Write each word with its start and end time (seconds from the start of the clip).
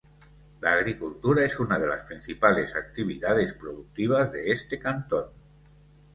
La 0.61 0.71
agricultura 0.73 1.45
es 1.45 1.59
una 1.59 1.77
de 1.77 1.85
las 1.85 2.05
principales 2.05 2.75
actividades 2.75 3.53
productivas 3.53 4.31
de 4.31 4.51
este 4.51 4.79
cantón. 4.79 5.25